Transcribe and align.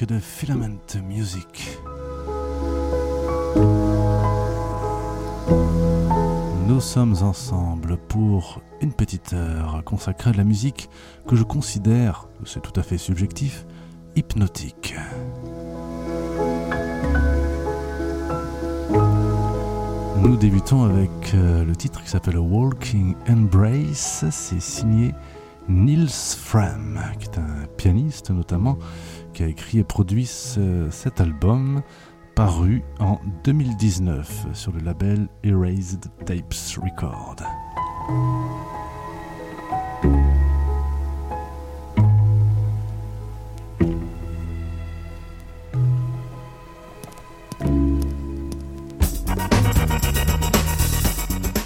5 0.00 0.06
de 0.06 0.18
Filament 0.18 0.78
Music. 1.06 1.78
Nous 6.66 6.80
sommes 6.80 7.16
ensemble 7.22 7.96
pour 8.08 8.62
une 8.80 8.92
petite 8.92 9.32
heure 9.32 9.82
consacrée 9.84 10.30
à 10.30 10.32
la 10.34 10.44
musique 10.44 10.88
que 11.26 11.36
je 11.36 11.42
considère, 11.42 12.28
c'est 12.44 12.62
tout 12.62 12.78
à 12.78 12.82
fait 12.82 12.98
subjectif, 12.98 13.66
hypnotique. 14.16 14.94
Nous 20.22 20.36
débutons 20.36 20.84
avec 20.84 21.10
euh, 21.34 21.64
le 21.64 21.74
titre 21.76 22.02
qui 22.02 22.10
s'appelle 22.10 22.38
Walking 22.38 23.14
Embrace. 23.28 24.24
C'est 24.30 24.60
signé 24.60 25.14
Niels 25.68 26.08
Fram, 26.08 27.00
qui 27.18 27.26
est 27.26 27.38
un 27.38 27.66
pianiste 27.76 28.30
notamment, 28.30 28.78
qui 29.32 29.42
a 29.42 29.46
écrit 29.46 29.78
et 29.78 29.84
produit 29.84 30.26
cet 30.26 31.20
album 31.20 31.82
paru 32.34 32.82
en 32.98 33.20
2019 33.44 34.46
sur 34.52 34.72
le 34.72 34.80
label 34.80 35.28
Erased 35.44 36.06
Tapes 36.24 36.54
Record. 36.82 37.36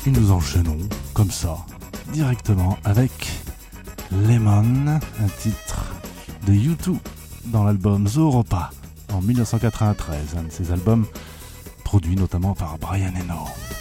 Et 0.06 0.10
nous 0.10 0.32
enchaînons 0.32 0.76
comme 1.14 1.30
ça, 1.30 1.56
directement 2.12 2.76
avec 2.84 3.43
Lemon, 4.22 4.86
un 4.86 5.28
titre 5.38 5.84
de 6.46 6.52
U2 6.52 6.96
dans 7.46 7.64
l'album 7.64 8.06
Zoropa 8.06 8.70
en 9.12 9.20
1993, 9.20 10.36
un 10.38 10.42
de 10.44 10.50
ces 10.50 10.72
albums 10.72 11.04
produits 11.84 12.16
notamment 12.16 12.54
par 12.54 12.78
Brian 12.78 13.12
Eno. 13.14 13.73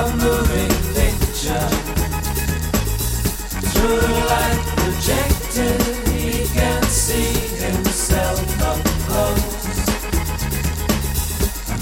a 0.00 0.16
moving 0.16 0.74
picture. 0.94 1.68
Through 3.72 4.12
light 4.32 4.62
he 6.08 6.46
can 6.48 6.82
see 6.84 7.32
himself 7.64 8.62
up 8.62 8.84
close. 9.06 9.86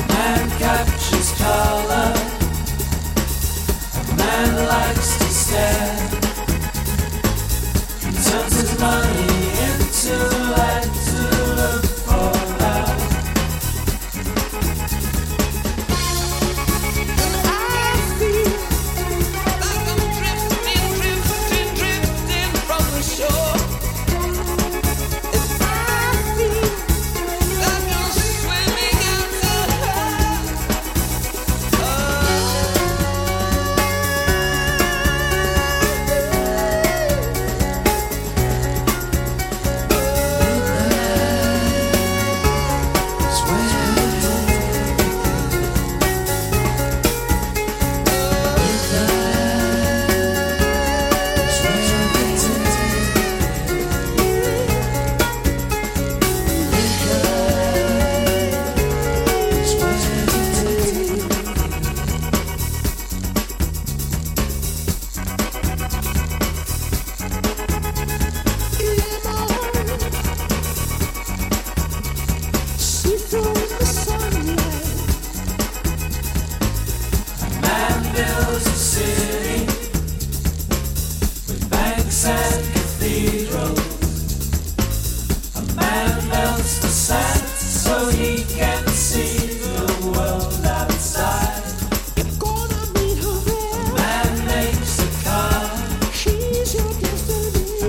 Man 0.08 0.50
captures 0.58 1.30
color. 1.38 2.14
A 3.94 4.16
man 4.16 4.50
likes 4.68 5.18
to 5.18 5.24
stare. 5.24 5.97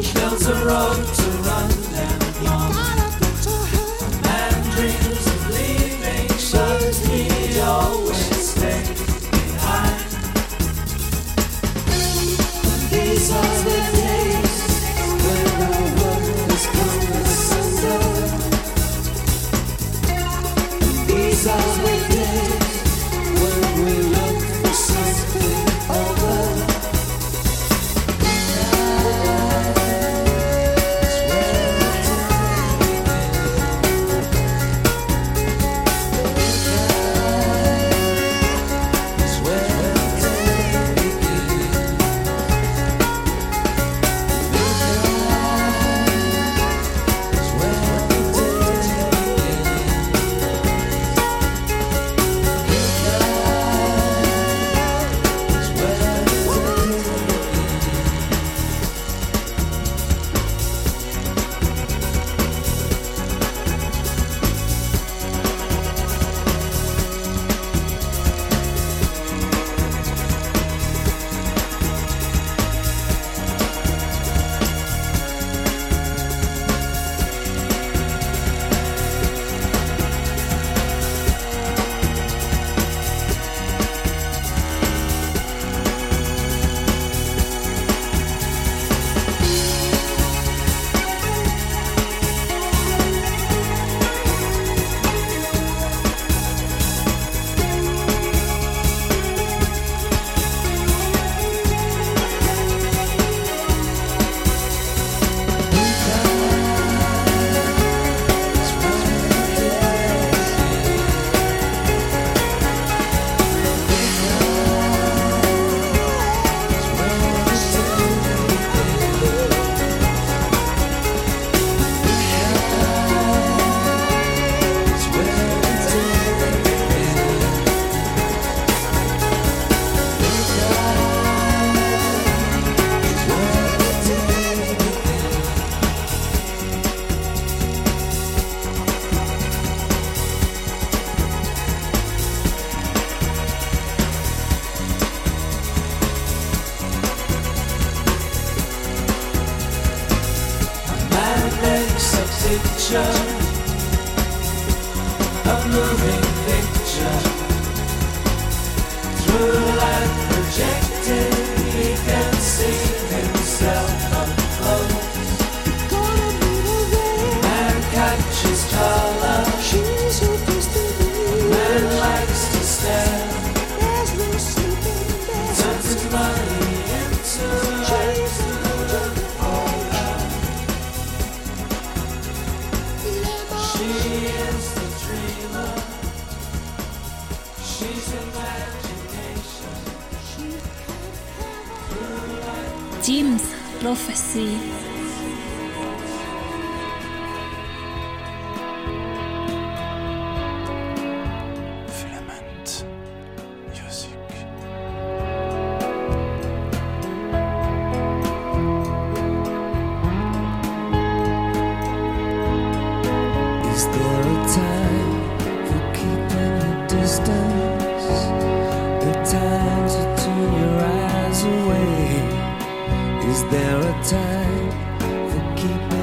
There's 0.01 0.47
a 0.47 0.53
road 0.65 0.95
to 0.95 1.29
run 1.43 1.69
down. 1.91 2.88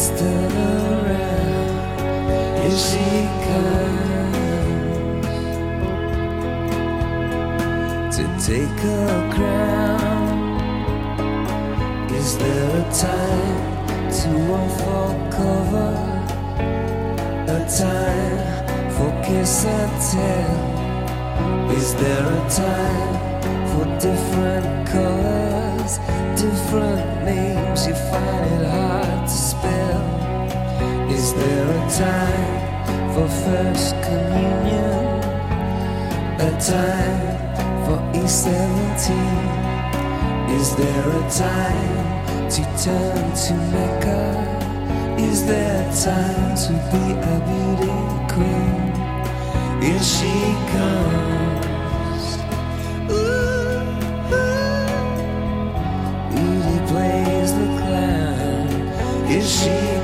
still 0.00 0.52
around 0.56 2.00
if 2.64 2.74
she 2.88 3.08
comes 3.46 4.46
to 8.16 8.22
take 8.48 8.78
her 8.80 9.12
crown. 9.34 10.28
Is 12.14 12.38
there 12.38 12.70
a 12.80 12.84
time 12.94 13.60
to 14.18 14.30
offer 14.60 15.04
cover? 15.36 15.94
A 17.56 17.60
time 17.82 18.38
for 18.94 19.10
kiss 19.22 19.64
and 19.66 19.94
tell? 20.10 20.56
Is 21.76 21.88
there 21.96 22.26
a 22.26 22.42
time 22.48 23.14
for 23.70 23.84
different 24.00 24.66
colors, 24.88 25.92
different 26.40 27.06
names? 27.26 27.86
You 27.86 27.94
find 27.94 28.44
it 28.54 28.64
hard 28.66 29.28
to 29.28 29.49
is 31.10 31.34
there 31.34 31.68
a 31.68 31.90
time 31.90 33.12
for 33.12 33.28
first 33.28 33.94
communion? 34.02 35.20
A 36.40 36.50
time 36.60 37.20
for 37.84 37.98
eternity? 38.14 39.26
Is 40.56 40.74
there 40.76 41.08
a 41.08 41.24
time 41.30 42.48
to 42.48 42.62
turn 42.84 43.34
to 43.44 43.54
Mecca? 43.74 44.22
Is 45.18 45.44
there 45.46 45.88
a 45.88 45.92
time 45.94 46.56
to 46.64 46.72
be 46.90 47.04
a 47.12 47.36
beauty 47.48 47.98
queen? 48.32 48.90
Is 49.82 50.02
she 50.18 50.34
gone? 50.72 51.49
心。 59.42 59.99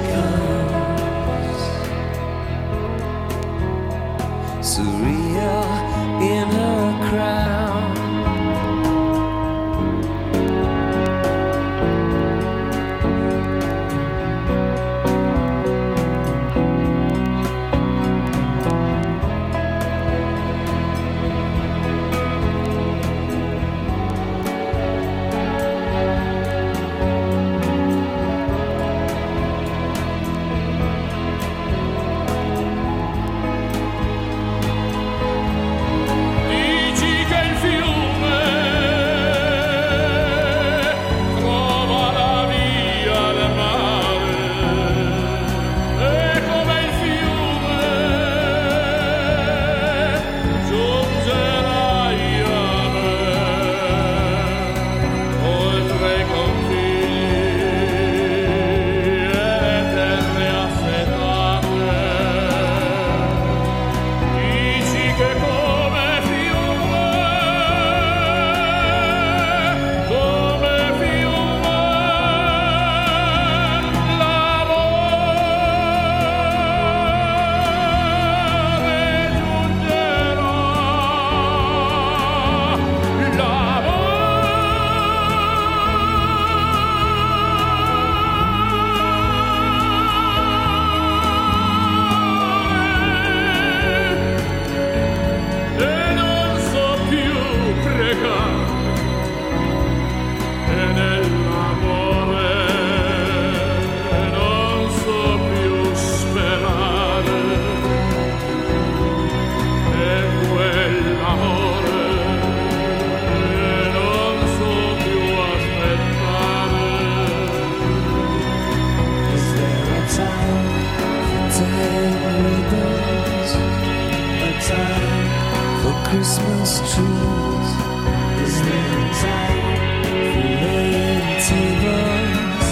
receivers, 131.46 132.66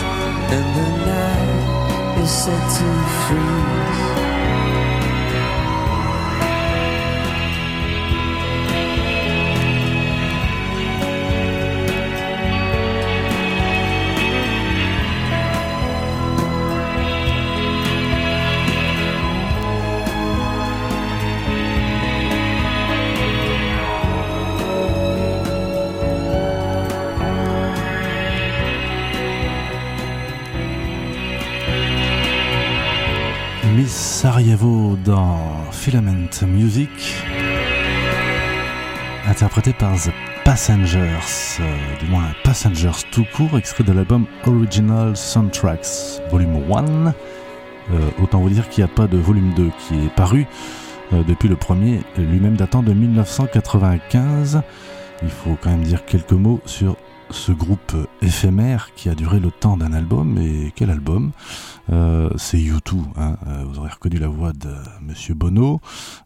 and 0.51 0.69
the 0.77 0.89
night 1.07 2.23
is 2.23 2.31
set 2.31 2.71
to 2.77 2.89
freeze. 3.27 4.04
Filament 35.85 36.31
Music, 36.49 36.89
interprété 39.29 39.75
par 39.75 39.95
The 39.97 40.13
Passengers, 40.43 41.59
euh, 41.61 41.99
du 42.01 42.07
moins 42.07 42.25
Passengers 42.43 43.05
tout 43.13 43.27
court, 43.37 43.59
extrait 43.59 43.85
de 43.85 43.93
l'album 43.93 44.25
Original 44.47 45.15
Soundtracks, 45.15 46.23
volume 46.31 46.57
1. 46.73 47.09
Euh, 47.09 47.13
autant 48.23 48.41
vous 48.41 48.49
dire 48.49 48.71
qu'il 48.71 48.83
n'y 48.83 48.91
a 48.91 48.95
pas 48.95 49.07
de 49.07 49.19
volume 49.19 49.53
2 49.53 49.71
qui 49.87 50.07
est 50.07 50.15
paru 50.17 50.47
euh, 51.13 51.23
depuis 51.23 51.51
le 51.51 51.57
premier, 51.57 52.01
lui-même 52.17 52.57
datant 52.57 52.83
de 52.83 52.95
1995. 52.95 54.63
Il 55.23 55.29
faut 55.29 55.59
quand 55.61 55.69
même 55.69 55.83
dire 55.83 56.07
quelques 56.07 56.33
mots 56.33 56.63
sur 56.65 56.97
ce 57.31 57.53
groupe 57.53 57.95
éphémère 58.23 58.95
qui 58.95 59.09
a 59.09 59.15
duré 59.15 59.41
le 59.41 59.51
temps 59.51 59.77
d'un 59.77 59.93
album. 59.93 60.39
Et 60.39 60.73
quel 60.75 60.91
album? 60.91 61.33
Euh, 61.93 62.31
C'est 62.37 62.59
U2. 62.59 63.03
hein. 63.17 63.37
Euh, 63.47 63.65
vous 63.67 63.79
aurez 63.79 63.91
reconnu 63.91 64.17
la 64.19 64.29
voix 64.29 64.53
de 64.53 64.75
Monsieur 65.03 65.35
Bono 65.35 65.81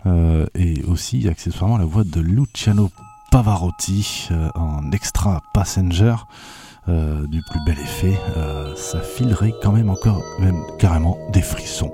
euh, 0.06 0.46
et 0.54 0.82
aussi 0.84 1.28
accessoirement 1.28 1.78
la 1.78 1.84
voix 1.84 2.04
de 2.04 2.20
Luciano 2.20 2.90
Pavarotti 3.30 4.28
euh, 4.30 4.48
en 4.54 4.90
extra 4.92 5.42
passenger. 5.52 6.14
du 6.86 7.42
plus 7.42 7.60
bel 7.66 7.78
effet, 7.78 8.18
ça 8.74 9.00
filerait 9.00 9.52
quand 9.62 9.72
même 9.72 9.90
encore, 9.90 10.22
même 10.40 10.62
carrément, 10.78 11.18
des 11.34 11.42
frissons. 11.42 11.92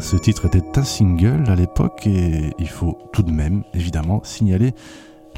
Ce 0.00 0.16
titre 0.16 0.44
était 0.44 0.78
un 0.78 0.84
single 0.84 1.44
à 1.48 1.54
l'époque 1.54 2.06
et 2.06 2.52
il 2.58 2.68
faut 2.68 2.98
tout 3.14 3.22
de 3.22 3.32
même, 3.32 3.64
évidemment, 3.72 4.20
signaler 4.22 4.74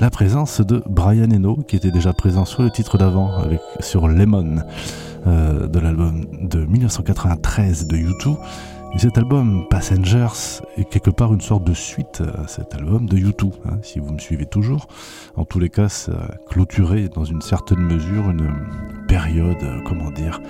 la 0.00 0.10
présence 0.10 0.60
de 0.60 0.82
Brian 0.86 1.30
Eno 1.30 1.56
qui 1.66 1.74
était 1.74 1.90
déjà 1.90 2.12
présent 2.12 2.44
sur 2.44 2.62
le 2.62 2.70
titre 2.70 2.98
d'avant 2.98 3.36
avec 3.36 3.60
sur 3.80 4.06
Lemon 4.06 4.56
euh, 5.26 5.66
de 5.66 5.78
l'album 5.80 6.24
de 6.40 6.64
1993 6.64 7.86
de 7.88 7.96
U2 7.96 8.36
et 8.94 8.98
cet 8.98 9.18
album 9.18 9.66
Passengers 9.68 10.62
est 10.76 10.84
quelque 10.84 11.10
part 11.10 11.34
une 11.34 11.40
sorte 11.40 11.64
de 11.64 11.74
suite 11.74 12.22
à 12.36 12.46
cet 12.46 12.74
album 12.74 13.06
de 13.06 13.16
U2 13.16 13.50
hein, 13.66 13.78
si 13.82 13.98
vous 13.98 14.12
me 14.12 14.18
suivez 14.18 14.46
toujours. 14.46 14.86
En 15.36 15.44
tous 15.44 15.58
les 15.58 15.68
cas 15.68 15.88
ça 15.88 16.12
a 16.12 16.36
clôturé 16.48 17.08
dans 17.08 17.24
une 17.24 17.42
certaine 17.42 17.80
mesure 17.80 18.30
une 18.30 18.50
période 19.08 19.62
euh, 19.62 19.80
comment 19.84 20.12
dire 20.12 20.40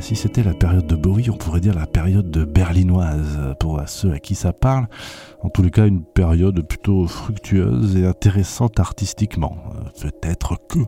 si 0.00 0.16
c'était 0.16 0.42
la 0.42 0.54
période 0.54 0.86
de 0.86 0.96
Bowie, 0.96 1.30
on 1.30 1.36
pourrait 1.36 1.60
dire 1.60 1.74
la 1.74 1.86
période 1.86 2.30
de 2.30 2.44
berlinoise, 2.44 3.54
pour 3.60 3.80
ceux 3.86 4.12
à 4.12 4.18
qui 4.18 4.34
ça 4.34 4.52
parle. 4.52 4.86
En 5.42 5.48
tous 5.48 5.62
les 5.62 5.70
cas, 5.70 5.86
une 5.86 6.04
période 6.04 6.60
plutôt 6.62 7.06
fructueuse 7.06 7.96
et 7.96 8.06
intéressante 8.06 8.80
artistiquement. 8.80 9.56
Euh, 9.74 10.10
Peut-être 10.10 10.56
que 10.68 10.80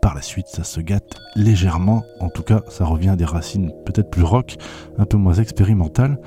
par 0.00 0.14
la 0.14 0.22
suite, 0.22 0.46
ça 0.46 0.64
se 0.64 0.80
gâte 0.80 1.16
légèrement. 1.34 2.04
En 2.20 2.28
tout 2.28 2.42
cas, 2.42 2.62
ça 2.68 2.84
revient 2.84 3.10
à 3.10 3.16
des 3.16 3.24
racines 3.24 3.72
peut-être 3.84 4.10
plus 4.10 4.22
rock, 4.22 4.56
un 4.96 5.04
peu 5.04 5.16
moins 5.16 5.34
expérimentales. 5.34 6.18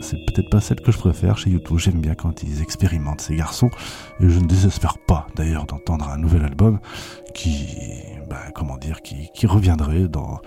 C'est 0.00 0.16
peut-être 0.26 0.50
pas 0.50 0.60
celle 0.60 0.80
que 0.80 0.92
je 0.92 0.98
préfère 0.98 1.38
chez 1.38 1.50
YouTube. 1.50 1.78
J'aime 1.78 2.00
bien 2.00 2.14
quand 2.14 2.42
ils 2.42 2.62
expérimentent 2.62 3.20
ces 3.20 3.36
garçons. 3.36 3.70
Et 4.20 4.28
je 4.28 4.38
ne 4.38 4.46
désespère 4.46 4.98
pas 4.98 5.26
d'ailleurs 5.36 5.66
d'entendre 5.66 6.08
un 6.08 6.18
nouvel 6.18 6.44
album 6.44 6.78
qui, 7.34 7.66
bah, 8.28 8.50
comment 8.54 8.76
dire, 8.76 9.02
qui, 9.02 9.46
reviendrait 9.46 10.08
dans, 10.08 10.40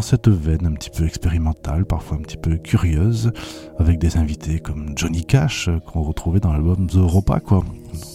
cette 0.00 0.28
veine 0.28 0.66
un 0.66 0.72
petit 0.72 0.90
peu 0.90 1.06
expérimentale, 1.06 1.84
parfois 1.84 2.16
un 2.16 2.20
petit 2.20 2.36
peu 2.36 2.56
curieuse, 2.56 3.32
avec 3.78 3.98
des 3.98 4.16
invités 4.16 4.58
comme 4.58 4.92
Johnny 4.96 5.24
Cash 5.24 5.68
euh, 5.68 5.78
qu'on 5.78 6.02
retrouvait 6.02 6.40
dans 6.40 6.52
l'album 6.52 6.86
The 6.86 6.96
Europa, 6.96 7.40
quoi. 7.40 7.64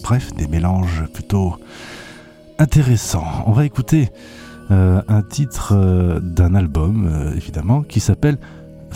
Bref, 0.04 0.34
des 0.34 0.48
mélanges 0.48 1.04
plutôt 1.13 1.56
intéressants. 2.58 3.44
On 3.46 3.52
va 3.52 3.66
écouter 3.66 4.10
euh, 4.72 5.02
un 5.08 5.22
titre 5.22 5.74
euh, 5.76 6.20
d'un 6.20 6.56
album, 6.56 7.32
évidemment, 7.36 7.84
qui 7.84 8.00
s'appelle 8.00 8.40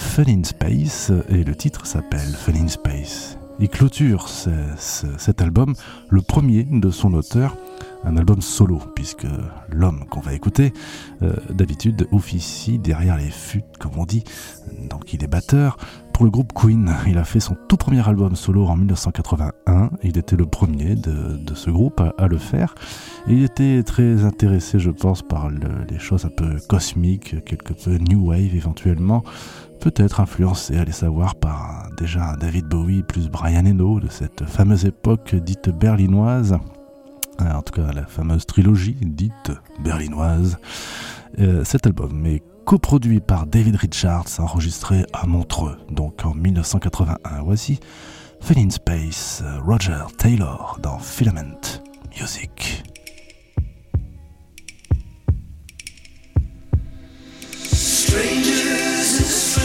Fun 0.01 0.23
in 0.27 0.43
Space, 0.43 1.11
et 1.29 1.43
le 1.43 1.55
titre 1.55 1.85
s'appelle 1.85 2.27
Fun 2.27 2.53
in 2.55 2.67
Space. 2.67 3.37
Il 3.59 3.69
clôture 3.69 4.27
ce- 4.27 4.49
ce- 4.77 5.05
cet 5.17 5.41
album, 5.41 5.73
le 6.09 6.21
premier 6.21 6.63
de 6.63 6.89
son 6.89 7.13
auteur, 7.13 7.55
un 8.03 8.17
album 8.17 8.41
solo, 8.41 8.81
puisque 8.95 9.27
l'homme 9.69 10.05
qu'on 10.09 10.19
va 10.19 10.33
écouter, 10.33 10.73
euh, 11.21 11.33
d'habitude, 11.51 12.07
officie 12.11 12.79
derrière 12.79 13.15
les 13.17 13.29
fûts, 13.29 13.61
comme 13.79 13.91
on 13.97 14.05
dit, 14.05 14.23
donc 14.89 15.13
il 15.13 15.23
est 15.23 15.27
batteur. 15.27 15.77
Pour 16.13 16.25
le 16.25 16.31
groupe 16.31 16.51
Queen, 16.53 16.93
il 17.07 17.17
a 17.17 17.23
fait 17.23 17.39
son 17.39 17.55
tout 17.69 17.77
premier 17.77 18.07
album 18.07 18.35
solo 18.35 18.65
en 18.67 18.75
1981, 18.75 19.91
il 20.03 20.17
était 20.17 20.35
le 20.35 20.45
premier 20.45 20.95
de, 20.95 21.39
ce 21.55 21.69
groupe 21.69 22.01
à, 22.17 22.27
le 22.27 22.37
faire, 22.37 22.73
il 23.27 23.43
était 23.43 23.81
très 23.83 24.23
intéressé, 24.25 24.79
je 24.79 24.89
pense, 24.91 25.21
par 25.21 25.49
le- 25.49 25.85
les 25.89 25.99
choses 25.99 26.25
un 26.25 26.29
peu 26.29 26.57
cosmiques, 26.67 27.43
quelque 27.45 27.73
peu 27.73 27.97
new 27.97 28.27
wave 28.29 28.55
éventuellement, 28.55 29.23
peut-être 29.81 30.19
influencé, 30.19 30.77
allez 30.77 30.91
savoir, 30.91 31.35
par 31.35 31.89
déjà 31.97 32.35
David 32.39 32.67
Bowie 32.67 33.01
plus 33.01 33.29
Brian 33.29 33.65
Eno 33.65 33.99
de 33.99 34.07
cette 34.09 34.45
fameuse 34.45 34.85
époque 34.85 35.35
dite 35.35 35.69
berlinoise. 35.69 36.57
Euh, 37.41 37.51
En 37.51 37.63
tout 37.63 37.73
cas, 37.73 37.91
la 37.91 38.05
fameuse 38.05 38.45
trilogie 38.45 38.95
dite 39.01 39.51
berlinoise. 39.83 40.57
Euh, 41.39 41.63
cet 41.63 41.87
album 41.87 42.25
est 42.27 42.43
coproduit 42.63 43.21
par 43.21 43.47
David 43.47 43.75
Richards, 43.75 44.27
enregistré 44.37 45.05
à 45.13 45.25
Montreux, 45.25 45.77
donc 45.89 46.23
en 46.25 46.35
1981. 46.35 47.41
Voici 47.41 47.79
Fell 48.39 48.71
Space, 48.71 49.43
Roger 49.65 50.03
Taylor 50.17 50.77
dans 50.83 50.99
Filament 50.99 51.81
Music. 52.19 52.83
Strangers 57.73 59.00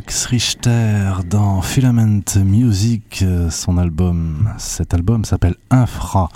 Max 0.00 0.24
Richter 0.24 1.12
dans 1.28 1.60
Filament 1.60 2.22
Music, 2.42 3.20
euh, 3.20 3.50
son 3.50 3.76
album, 3.76 4.50
cet 4.56 4.94
album 4.94 5.26
s'appelle 5.26 5.56
Infra. 5.68 6.30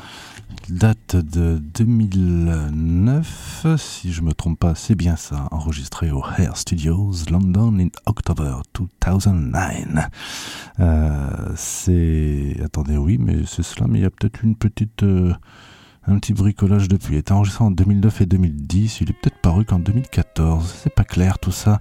Date 0.68 1.16
de 1.16 1.62
2009, 1.74 3.66
si 3.78 4.12
je 4.12 4.20
me 4.20 4.34
trompe 4.34 4.58
pas, 4.58 4.74
c'est 4.74 4.94
bien 4.94 5.16
ça, 5.16 5.48
enregistré 5.50 6.10
au 6.10 6.22
Hair 6.36 6.58
Studios, 6.58 7.14
London 7.30 7.74
in 7.78 7.88
October 8.04 8.56
2009. 8.78 10.10
Euh, 10.80 11.30
c'est, 11.56 12.58
attendez, 12.62 12.98
oui, 12.98 13.16
mais 13.18 13.46
c'est 13.46 13.62
cela, 13.62 13.86
mais 13.88 14.00
il 14.00 14.02
y 14.02 14.06
a 14.06 14.10
peut-être 14.10 14.44
une 14.44 14.56
petite, 14.56 15.04
euh, 15.04 15.32
un 16.06 16.18
petit 16.18 16.34
bricolage 16.34 16.88
depuis. 16.88 17.14
Il 17.14 17.18
était 17.18 17.32
enregistré 17.32 17.64
en 17.64 17.70
2009 17.70 18.20
et 18.20 18.26
2010, 18.26 19.00
il 19.00 19.08
est 19.08 19.14
peut-être 19.14 19.40
paru 19.40 19.64
qu'en 19.64 19.78
2014, 19.78 20.80
c'est 20.82 20.94
pas 20.94 21.04
clair 21.04 21.38
tout 21.38 21.50
ça. 21.50 21.80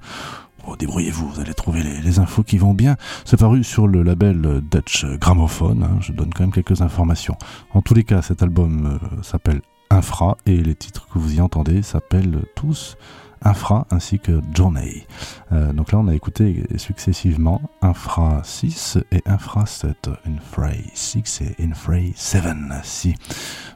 Bon, 0.65 0.75
débrouillez-vous, 0.75 1.29
vous 1.29 1.39
allez 1.41 1.53
trouver 1.53 1.83
les, 1.83 2.01
les 2.01 2.19
infos 2.19 2.43
qui 2.43 2.57
vont 2.57 2.73
bien. 2.73 2.95
C'est 3.25 3.37
paru 3.37 3.63
sur 3.63 3.87
le 3.87 4.01
label 4.01 4.61
Dutch 4.71 5.05
Gramophone, 5.19 5.83
hein, 5.83 5.97
je 5.99 6.13
donne 6.13 6.33
quand 6.33 6.43
même 6.43 6.53
quelques 6.53 6.81
informations. 6.81 7.37
En 7.73 7.81
tous 7.81 7.93
les 7.93 8.03
cas, 8.03 8.21
cet 8.21 8.43
album 8.43 8.99
euh, 9.01 9.21
s'appelle 9.23 9.61
Infra 9.89 10.37
et 10.45 10.57
les 10.57 10.75
titres 10.75 11.07
que 11.07 11.19
vous 11.19 11.35
y 11.35 11.41
entendez 11.41 11.83
s'appellent 11.83 12.45
tous 12.55 12.97
Infra 13.43 13.85
ainsi 13.91 14.19
que 14.19 14.41
Journey. 14.53 15.05
Euh, 15.51 15.73
donc 15.73 15.91
là, 15.91 15.99
on 15.99 16.07
a 16.07 16.15
écouté 16.15 16.63
successivement 16.77 17.61
Infra 17.81 18.41
6 18.43 18.99
et 19.11 19.21
Infra 19.25 19.65
7. 19.65 20.09
Infra 20.25 20.69
6 20.93 21.41
et 21.41 21.63
Infra 21.63 21.97
7, 22.15 22.43
si 22.83 23.15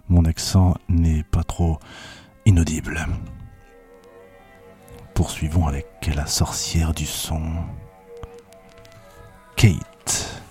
mon 0.09 0.25
accent 0.25 0.75
n'est 0.87 1.23
pas 1.23 1.43
trop 1.43 1.79
inaudible. 2.45 3.05
Poursuivons 5.17 5.65
avec 5.65 6.11
la 6.13 6.27
sorcière 6.27 6.93
du 6.93 7.07
son, 7.07 7.41
Kate 9.55 10.43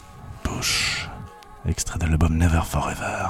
Bush, 0.43 1.09
extrait 1.69 2.01
de 2.01 2.07
l'album 2.07 2.37
Never 2.37 2.63
Forever. 2.65 3.29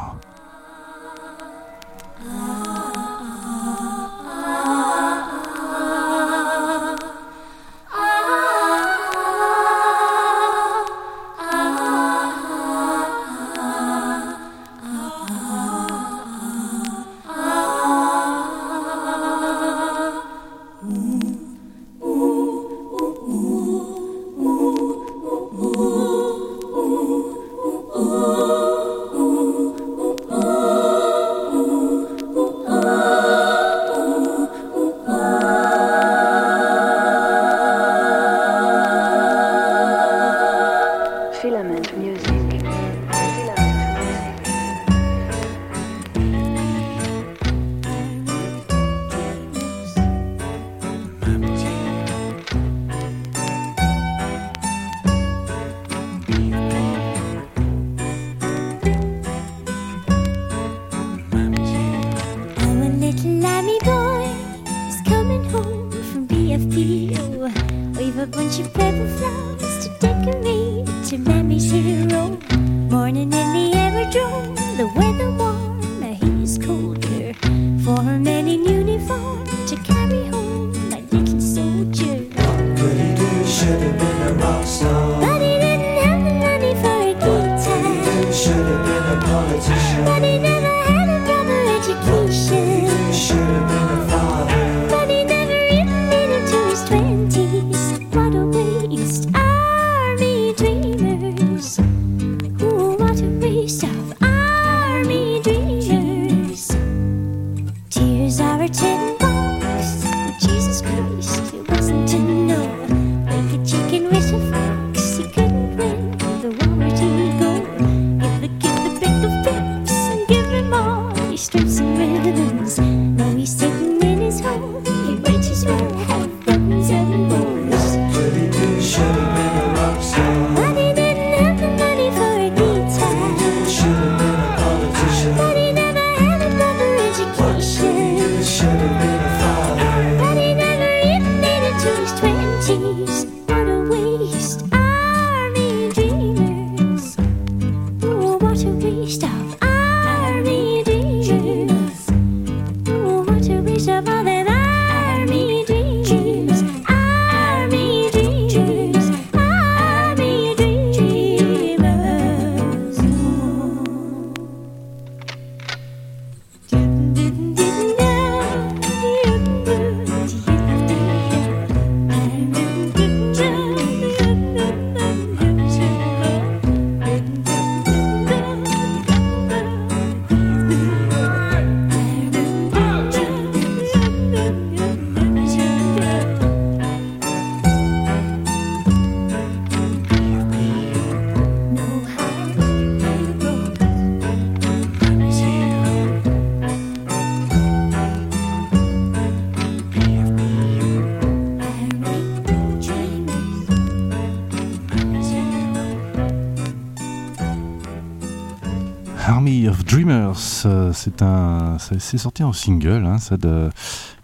C'est 210.97 211.23
un, 211.23 211.77
c'est 211.79 212.19
sorti 212.19 212.43
en 212.43 212.53
single, 212.53 213.05
hein, 213.05 213.19
ça 213.19 213.37
de 213.37 213.69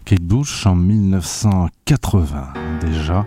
Kate 0.05 0.23
Bush 0.23 0.65
en 0.65 0.75
1980 0.75 2.53
déjà. 2.81 3.25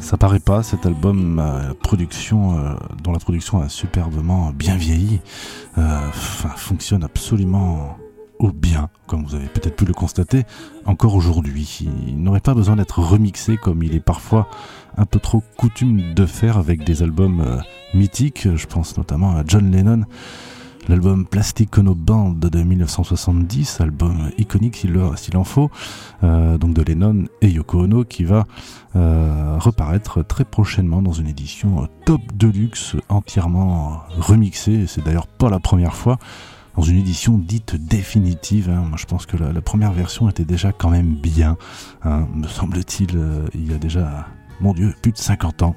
Ça 0.00 0.16
paraît 0.16 0.40
pas 0.40 0.62
cet 0.62 0.86
album 0.86 1.38
euh, 1.38 1.74
production 1.74 2.58
euh, 2.58 2.74
dont 3.02 3.12
la 3.12 3.18
production 3.18 3.60
a 3.60 3.68
superbement 3.68 4.50
bien 4.50 4.76
vieilli, 4.76 5.20
euh, 5.78 6.10
fonctionne 6.12 7.04
absolument 7.04 7.98
au 8.38 8.50
bien, 8.50 8.88
comme 9.06 9.24
vous 9.24 9.34
avez 9.34 9.48
peut-être 9.48 9.76
pu 9.76 9.84
le 9.84 9.94
constater 9.94 10.44
encore 10.84 11.14
aujourd'hui. 11.14 11.86
Il 12.06 12.22
n'aurait 12.22 12.40
pas 12.40 12.54
besoin 12.54 12.76
d'être 12.76 13.00
remixé 13.00 13.56
comme 13.56 13.82
il 13.82 13.94
est 13.94 14.00
parfois 14.00 14.48
un 14.96 15.06
peu 15.06 15.18
trop 15.18 15.42
coutume 15.56 16.14
de 16.14 16.26
faire 16.26 16.56
avec 16.58 16.84
des 16.84 17.02
albums 17.02 17.62
mythiques. 17.94 18.48
Je 18.54 18.66
pense 18.66 18.96
notamment 18.96 19.36
à 19.36 19.42
John 19.46 19.70
Lennon. 19.70 20.04
L'album 20.88 21.26
Plastic 21.26 21.76
Ono 21.78 21.94
Band 21.94 22.32
de 22.32 22.62
1970, 22.62 23.80
album 23.80 24.30
iconique 24.38 24.76
s'il 24.76 25.36
en 25.36 25.44
faut, 25.44 25.70
euh, 26.22 26.58
donc 26.58 26.74
de 26.74 26.82
Lennon 26.82 27.24
et 27.42 27.48
Yoko 27.48 27.80
Ono, 27.80 28.04
qui 28.04 28.24
va 28.24 28.46
euh, 28.94 29.56
reparaître 29.58 30.24
très 30.24 30.44
prochainement 30.44 31.02
dans 31.02 31.12
une 31.12 31.26
édition 31.26 31.88
top 32.04 32.20
deluxe 32.34 32.96
entièrement 33.08 34.02
remixée. 34.18 34.86
C'est 34.86 35.04
d'ailleurs 35.04 35.26
pas 35.26 35.50
la 35.50 35.58
première 35.58 35.94
fois 35.94 36.18
dans 36.76 36.82
une 36.82 36.98
édition 36.98 37.38
dite 37.38 37.74
définitive. 37.74 38.70
Hein. 38.70 38.84
Moi, 38.88 38.98
je 38.98 39.06
pense 39.06 39.26
que 39.26 39.36
la, 39.36 39.60
première 39.60 39.92
version 39.92 40.28
était 40.28 40.44
déjà 40.44 40.72
quand 40.72 40.90
même 40.90 41.14
bien, 41.14 41.56
hein, 42.04 42.28
me 42.34 42.46
semble-t-il, 42.46 43.16
euh, 43.16 43.46
il 43.54 43.70
y 43.70 43.74
a 43.74 43.78
déjà, 43.78 44.26
mon 44.60 44.72
Dieu, 44.72 44.94
plus 45.02 45.12
de 45.12 45.18
50 45.18 45.62
ans. 45.62 45.74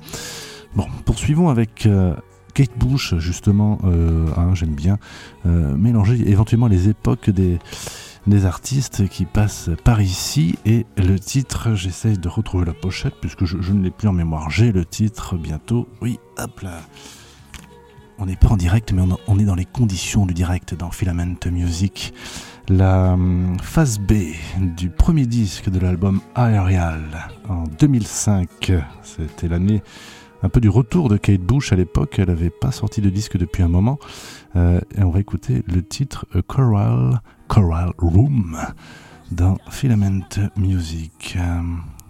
Bon, 0.75 0.85
poursuivons 1.05 1.49
avec 1.49 1.85
euh, 1.85 2.13
Kate 2.59 2.77
Bush, 2.77 3.15
justement, 3.19 3.77
euh, 3.85 4.27
hein, 4.35 4.53
j'aime 4.53 4.75
bien 4.75 4.97
mélanger 5.45 6.29
éventuellement 6.29 6.67
les 6.67 6.89
époques 6.89 7.29
des, 7.29 7.57
artistes 8.45 9.07
qui 9.07 9.23
passent 9.23 9.69
par 9.85 10.01
ici 10.01 10.59
et 10.65 10.85
le 10.97 11.17
titre, 11.17 11.73
j'essaye 11.75 12.17
de 12.17 12.27
retrouver 12.27 12.65
la 12.65 12.73
pochette 12.73 13.13
puisque 13.21 13.45
je, 13.45 13.61
je 13.61 13.71
ne 13.71 13.81
l'ai 13.81 13.91
plus 13.91 14.09
en 14.09 14.13
mémoire. 14.13 14.49
J'ai 14.49 14.73
le 14.73 14.83
titre 14.83 15.37
bientôt. 15.37 15.87
Oui, 16.01 16.19
hop 16.37 16.59
là 16.59 16.81
on 18.19 18.25
n'est 18.25 18.35
pas 18.35 18.49
en 18.49 18.57
direct, 18.57 18.91
mais 18.91 19.01
on, 19.27 19.39
est 19.39 19.45
dans 19.45 19.55
les 19.55 19.65
conditions 19.65 20.25
du 20.25 20.33
direct 20.33 20.73
dans 20.73 20.91
Filament 20.91 21.37
Music. 21.49 22.13
La 22.67 23.13
hum, 23.13 23.57
phase 23.61 23.97
B 23.97 24.33
du 24.57 24.89
premier 24.89 25.25
disque 25.25 25.69
de 25.69 25.79
l'album 25.79 26.19
Aerial 26.35 27.01
en 27.47 27.63
2005, 27.79 28.73
c'était 29.03 29.47
l'année 29.47 29.81
un 30.41 30.49
peu 30.49 30.61
du 30.61 30.69
retour 30.69 31.09
de 31.09 31.17
Kate 31.17 31.41
Bush 31.41 31.73
à 31.73 31.75
l'époque, 31.75 32.17
elle 32.19 32.27
n'avait 32.27 32.49
pas 32.49 32.71
sorti 32.71 33.01
de 33.01 33.09
disque 33.09 33.37
depuis 33.37 33.63
un 33.63 33.67
moment, 33.67 33.99
euh, 34.55 34.79
et 34.95 35.03
on 35.03 35.09
va 35.09 35.19
écouter 35.19 35.63
le 35.67 35.83
titre 35.83 36.25
Choral, 36.47 37.21
Choral 37.47 37.91
Room 37.97 38.57
dans 39.31 39.57
Filament 39.69 40.25
Music. 40.55 41.37
Euh, 41.37 41.61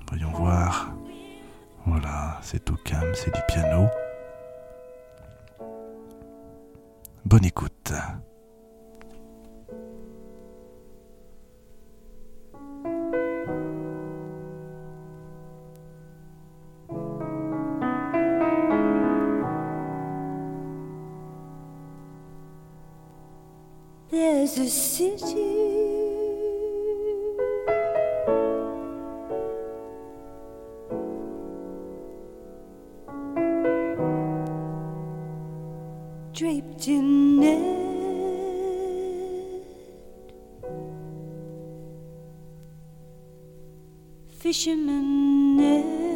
voyons 0.10 0.32
voir. 0.32 0.94
Voilà, 1.86 2.40
c'est 2.42 2.70
au 2.70 2.76
calme, 2.76 3.12
c'est 3.14 3.34
du 3.34 3.42
piano. 3.48 3.88
Bonne 7.26 7.46
écoute. 7.46 7.94
There's 24.12 24.58
a 24.58 24.68
city 24.68 25.36
draped 36.34 36.88
in 36.88 37.40
net. 37.40 37.60
Fisherman 44.40 45.58
net. 45.58 46.09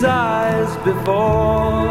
these 0.00 0.08
eyes 0.08 0.76
before. 0.78 1.84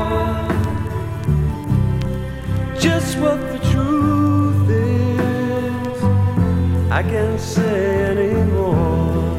Just 2.80 3.20
what 3.20 3.39
the 3.51 3.60
truth 3.72 4.70
is, 4.70 6.03
I 6.91 7.03
can't 7.03 7.39
say 7.39 8.05
anymore. 8.12 9.38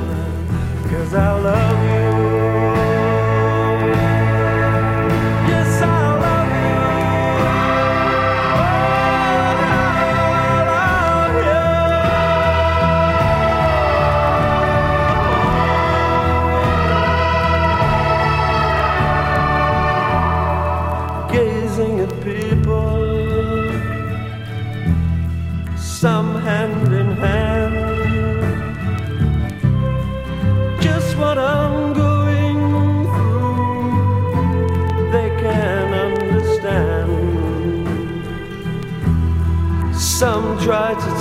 Cause 0.89 1.15
I 1.15 1.41
love 1.41 2.15
you. 2.15 2.20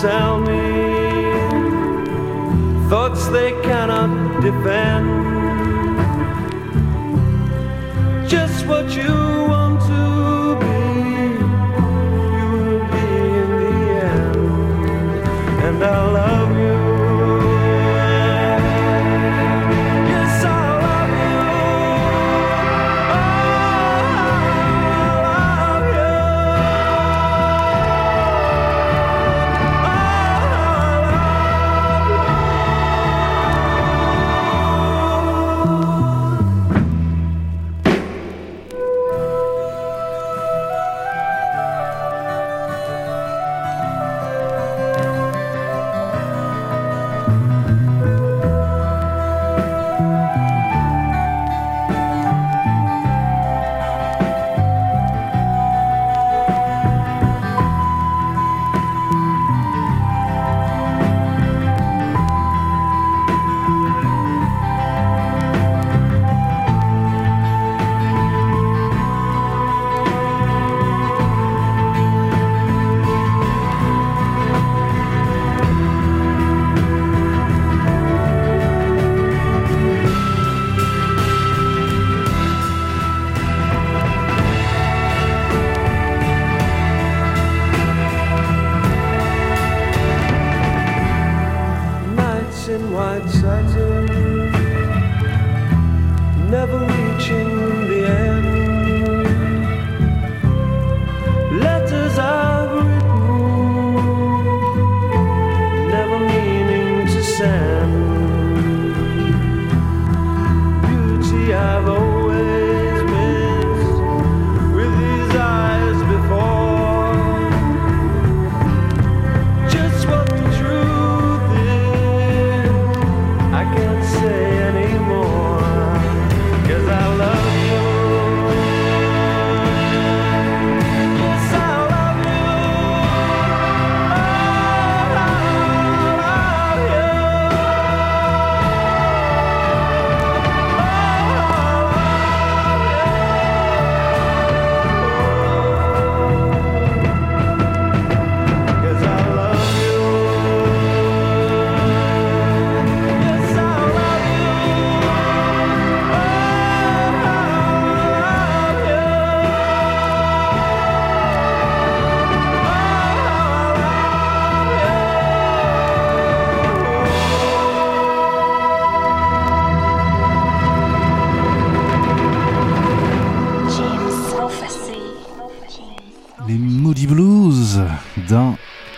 tell 0.02 0.40
me 0.40 1.34
thoughts 2.90 3.28
they 3.28 3.52
cannot 3.62 4.42
defend. 4.42 5.09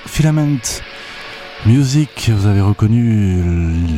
Filament 0.05 0.61
Music, 1.65 2.31
vous 2.33 2.47
avez 2.47 2.61
reconnu 2.61 3.43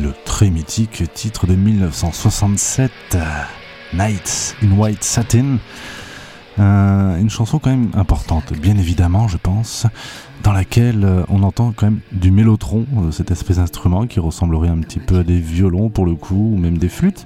le 0.02 0.12
très 0.24 0.50
mythique 0.50 1.04
titre 1.14 1.46
de 1.46 1.54
1967, 1.54 2.90
Nights 3.92 4.56
in 4.60 4.72
White 4.72 5.04
Satin. 5.04 5.58
Euh, 6.58 7.16
une 7.16 7.30
chanson 7.30 7.60
quand 7.60 7.70
même 7.70 7.92
importante, 7.94 8.52
bien 8.54 8.76
évidemment, 8.76 9.28
je 9.28 9.36
pense, 9.36 9.86
dans 10.42 10.52
laquelle 10.52 11.06
on 11.28 11.44
entend 11.44 11.72
quand 11.76 11.86
même 11.86 12.00
du 12.10 12.32
mélotron, 12.32 12.86
euh, 12.96 13.12
cette 13.12 13.30
espèce 13.30 13.58
d'instrument 13.58 14.08
qui 14.08 14.18
ressemblerait 14.18 14.68
un 14.68 14.78
petit 14.78 14.98
peu 14.98 15.18
à 15.18 15.22
des 15.22 15.38
violons 15.38 15.90
pour 15.90 16.06
le 16.06 16.16
coup, 16.16 16.54
ou 16.54 16.58
même 16.58 16.78
des 16.78 16.88
flûtes. 16.88 17.24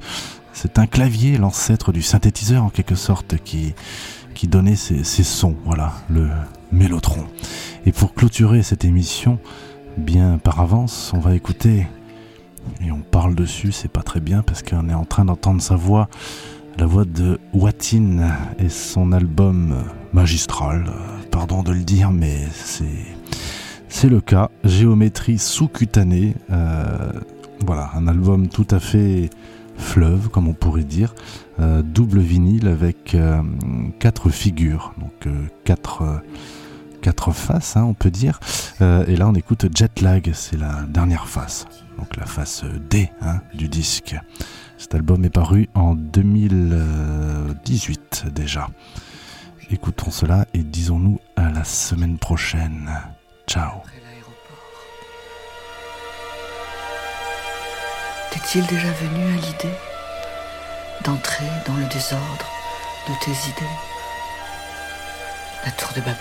C'est 0.53 0.79
un 0.79 0.87
clavier, 0.87 1.39
l'ancêtre 1.39 1.91
du 1.91 2.03
synthétiseur 2.03 2.64
en 2.64 2.68
quelque 2.68 2.97
sorte, 2.97 3.37
qui, 3.45 3.74
donnait 4.47 4.76
ces, 4.76 5.03
sons, 5.05 5.57
voilà, 5.64 5.95
le 6.09 6.28
mélotron. 6.70 7.24
Et 7.86 7.93
pour 7.93 8.14
clôturer 8.14 8.62
cette 8.62 8.84
émission, 8.84 9.39
bien 9.97 10.39
par 10.39 10.61
avance, 10.61 11.12
on 11.14 11.18
va 11.18 11.34
écouter, 11.34 11.86
et 12.80 12.93
on 12.93 13.01
parle 13.01 13.34
dessus, 13.34 13.72
c'est 13.72 13.91
pas 13.91 14.03
très 14.03 14.20
bien 14.20 14.43
parce 14.43 14.62
qu'on 14.62 14.89
est 14.89 14.95
en 14.95 15.05
train 15.05 15.24
d'entendre 15.24 15.61
sa 15.61 15.74
voix, 15.74 16.09
la 16.78 16.86
voix 16.86 17.05
de 17.05 17.41
Watin 17.53 18.28
et 18.59 18.68
son 18.68 19.12
album 19.12 19.74
magistral, 20.12 20.93
pardon 21.30 21.62
de 21.62 21.72
le 21.72 21.82
dire, 21.82 22.12
mais 22.12 22.47
c'est, 22.53 22.84
c'est 23.89 24.09
le 24.09 24.20
cas, 24.20 24.51
Géométrie 24.64 25.39
sous-cutanée, 25.39 26.34
euh, 26.51 27.12
voilà, 27.66 27.91
un 27.95 28.07
album 28.07 28.49
tout 28.49 28.66
à 28.70 28.78
fait 28.78 29.30
fleuve, 29.79 30.29
comme 30.29 30.49
on 30.49 30.55
pourrait 30.55 30.85
dire, 30.85 31.14
euh, 31.61 31.83
double 31.83 32.20
vinyle 32.20 32.68
avec 32.68 33.14
euh, 33.14 33.43
quatre 33.99 34.31
figures, 34.31 34.95
donc 34.99 35.26
euh, 35.26 35.47
quatre, 35.64 36.22
quatre 37.01 37.33
faces, 37.33 37.76
hein, 37.76 37.85
on 37.85 37.95
peut 37.95 38.11
dire. 38.11 38.39
Et 38.81 39.16
là, 39.16 39.26
on 39.29 39.35
écoute 39.35 39.66
Jetlag, 39.74 40.31
c'est 40.35 40.57
la 40.57 40.85
dernière 40.89 41.26
face, 41.26 41.66
donc 41.99 42.16
la 42.16 42.26
face 42.26 42.62
D 42.91 43.11
hein, 43.22 43.41
du 43.55 43.68
disque. 43.68 44.14
Cet 44.76 44.95
album 44.95 45.24
est 45.24 45.31
paru 45.31 45.68
en 45.74 45.97
2018 45.97 48.26
déjà. 48.33 48.68
Écoutons 49.70 50.11
cela 50.11 50.47
et 50.55 50.62
disons-nous 50.62 51.20
à 51.37 51.51
la 51.51 51.64
semaine 51.64 52.16
prochaine. 52.18 52.91
Ciao. 53.47 53.83
T'est-il 58.39 58.66
déjà 58.66 58.93
venu 58.93 59.24
à 59.34 59.36
l'idée 59.36 59.74
d'entrer 61.03 61.45
dans 61.66 61.74
le 61.74 61.86
désordre 61.86 62.47
de 63.09 63.14
tes 63.24 63.32
idées? 63.32 63.76
La 65.64 65.72
tour 65.72 65.91
de 65.97 66.01
Babel, 66.01 66.16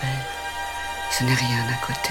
ce 1.12 1.22
n'est 1.22 1.34
rien 1.34 1.64
à 1.70 1.86
côté. 1.86 2.10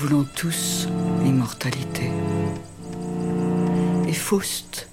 Voulons 0.00 0.24
tous 0.34 0.88
l'immortalité. 1.22 2.10
Et 4.08 4.14
Faust, 4.14 4.88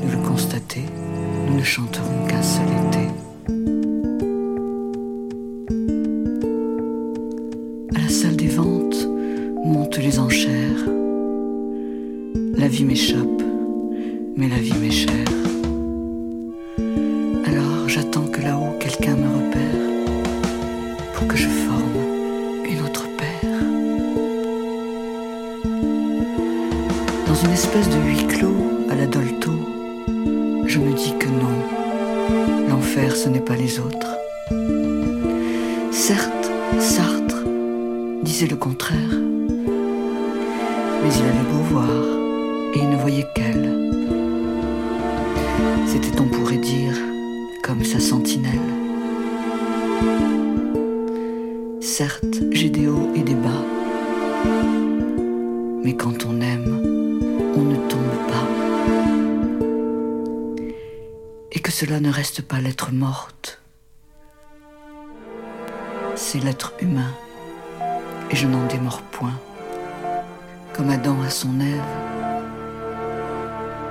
nous 0.00 0.12
le 0.12 0.28
constatez, 0.28 0.84
nous 1.48 1.56
ne 1.56 1.64
chanterons 1.64 2.26
qu'un 2.28 2.42
seul 2.42 2.68
été. 2.86 3.08
À 7.96 8.02
la 8.02 8.08
salle 8.08 8.36
des 8.36 8.46
ventes 8.46 9.08
montent 9.64 9.98
les 9.98 10.20
enchères. 10.20 10.84
La 12.56 12.68
vie 12.68 12.84
m'échappe, 12.84 13.42
mais 14.36 14.48
la 14.48 14.58
vie 14.58 14.74
m'est 14.74 14.92
chère. 14.92 15.32
Alors 17.46 17.88
j'attends 17.88 18.28
que 18.28 18.40
là-haut 18.42 18.78
quelqu'un 18.78 19.16
me 19.16 19.28
repère 19.28 19.80
pour 21.14 21.26
que 21.26 21.36
je 21.36 21.48
forme 21.48 22.01
une 27.44 27.50
espèce 27.50 27.88
de 27.88 27.96
huis 28.06 28.26
clos 28.28 28.86
à 28.88 28.94
la 28.94 29.06
Dolto, 29.06 29.50
je 30.66 30.78
me 30.78 30.92
dis 30.94 31.12
que 31.18 31.26
non, 31.26 32.68
l'enfer 32.68 33.16
ce 33.16 33.28
n'est 33.28 33.40
pas 33.40 33.56
les 33.56 33.80
autres. 33.80 34.16
Certes, 35.90 36.50
Sartre 36.78 37.42
disait 38.22 38.46
le 38.46 38.56
contraire, 38.56 39.18
mais 41.02 41.10
il 41.16 41.24
avait 41.24 41.50
beau 41.50 41.62
voir 41.70 41.88
et 42.74 42.78
il 42.78 42.90
ne 42.90 42.96
voyait 42.96 43.26
qu'elle. 43.34 43.90
C'était, 45.86 46.20
on 46.20 46.28
pourrait 46.28 46.58
dire, 46.58 46.94
comme 47.64 47.84
sa 47.84 47.98
sentinelle. 47.98 48.60
Certes, 51.80 52.40
j'ai 52.52 52.70
des 52.70 52.86
hauts 52.86 53.10
et 53.16 53.22
des 53.22 53.34
bas, 53.34 53.64
mais 55.82 55.94
quand 55.94 56.24
on 56.26 56.40
aime, 56.40 57.01
on 57.54 57.62
ne 57.62 57.76
tombe 57.88 58.16
pas. 58.28 58.46
Et 61.52 61.60
que 61.60 61.70
cela 61.70 62.00
ne 62.00 62.10
reste 62.10 62.42
pas 62.42 62.58
l'être 62.58 62.92
morte, 62.92 63.60
c'est 66.14 66.38
l'être 66.38 66.72
humain, 66.80 67.12
et 68.30 68.36
je 68.36 68.46
n'en 68.46 68.66
démords 68.66 69.02
point. 69.02 69.38
Comme 70.72 70.90
Adam 70.90 71.20
a 71.22 71.28
son 71.28 71.60
Ève, 71.60 71.82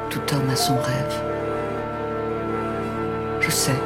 tout 0.09 0.21
homme 0.33 0.49
a 0.49 0.55
son 0.55 0.75
rêve. 0.75 1.21
Je 3.39 3.51
sais, 3.51 3.79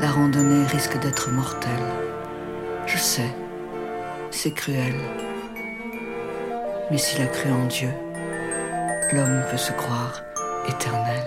la 0.00 0.10
randonnée 0.10 0.64
risque 0.66 0.98
d'être 1.00 1.30
mortelle. 1.30 1.70
Je 2.86 2.96
sais, 2.96 3.34
c'est 4.30 4.52
cruel. 4.52 4.94
Mais 6.90 6.98
s'il 6.98 7.22
a 7.22 7.26
cru 7.26 7.50
en 7.50 7.66
Dieu, 7.66 7.90
l'homme 9.12 9.42
peut 9.50 9.56
se 9.56 9.72
croire 9.72 10.22
éternel. 10.68 11.24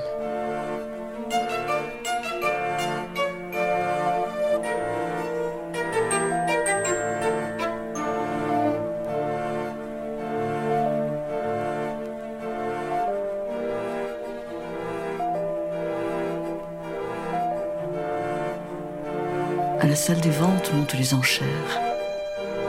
À 19.79 19.88
la 19.88 19.95
salle 19.95 20.21
des 20.21 20.29
ventes 20.29 20.73
montent 20.73 20.93
les 20.93 21.13
enchères. 21.13 21.47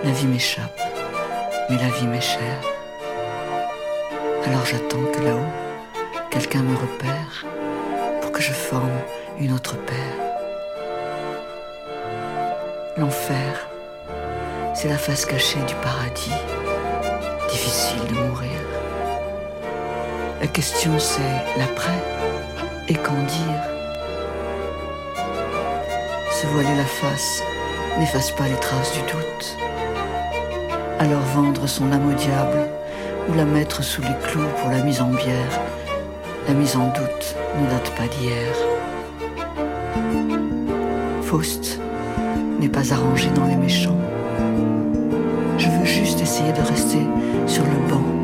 La 0.02 0.10
vie 0.10 0.26
m'échappe, 0.26 0.80
mais 1.70 1.76
la 1.76 1.88
vie 1.88 2.06
m'est 2.08 2.20
chère. 2.20 2.73
Alors 4.46 4.66
j'attends 4.66 5.02
que 5.12 5.24
là-haut, 5.24 6.00
quelqu'un 6.30 6.60
me 6.60 6.76
repère 6.76 7.46
pour 8.20 8.30
que 8.30 8.42
je 8.42 8.52
forme 8.52 8.92
une 9.38 9.52
autre 9.52 9.76
paire. 9.76 9.96
L'enfer, 12.98 13.68
c'est 14.74 14.88
la 14.88 14.98
face 14.98 15.24
cachée 15.24 15.60
du 15.66 15.74
paradis. 15.76 16.32
Difficile 17.48 18.04
de 18.08 18.14
mourir. 18.14 18.50
La 20.40 20.46
question 20.46 20.98
c'est 20.98 21.58
l'après 21.58 21.98
et 22.88 22.94
qu'en 22.94 23.22
dire? 23.22 23.62
Se 26.30 26.46
voiler 26.48 26.76
la 26.76 26.84
face 26.84 27.42
n'efface 27.98 28.30
pas 28.32 28.46
les 28.46 28.60
traces 28.60 28.92
du 28.92 29.00
doute. 29.00 29.56
Alors 30.98 31.22
vendre 31.34 31.66
son 31.66 31.90
âme 31.92 32.10
au 32.10 32.14
diable 32.14 32.73
ou 33.28 33.34
la 33.34 33.44
mettre 33.44 33.82
sous 33.82 34.02
les 34.02 34.16
clous 34.26 34.48
pour 34.60 34.70
la 34.70 34.82
mise 34.82 35.00
en 35.00 35.10
bière, 35.10 35.60
la 36.48 36.54
mise 36.54 36.76
en 36.76 36.86
doute 36.88 37.36
ne 37.60 37.70
date 37.70 37.90
pas 37.96 38.06
d'hier. 38.06 38.54
Faust 41.22 41.80
n'est 42.60 42.68
pas 42.68 42.92
arrangé 42.92 43.28
dans 43.34 43.46
les 43.46 43.56
méchants. 43.56 43.98
Je 45.58 45.68
veux 45.68 45.84
juste 45.84 46.20
essayer 46.20 46.52
de 46.52 46.60
rester 46.60 47.06
sur 47.46 47.64
le 47.64 47.88
banc 47.88 48.23